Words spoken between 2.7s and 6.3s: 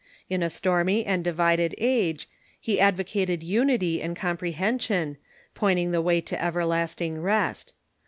advocated unity and com pi ehension, pointing the way